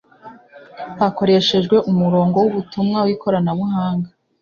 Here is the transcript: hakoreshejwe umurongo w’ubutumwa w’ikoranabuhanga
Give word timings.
hakoreshejwe 0.99 1.75
umurongo 1.91 2.35
w’ubutumwa 2.43 2.99
w’ikoranabuhanga 3.07 4.09